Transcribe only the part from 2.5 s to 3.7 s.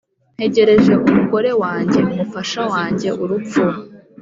wanjye urupfu.